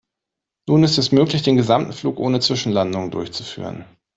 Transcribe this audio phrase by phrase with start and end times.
[0.67, 3.85] Nun ist es möglich, den gesamten Flug ohne Zwischenlandungen durchzuführen.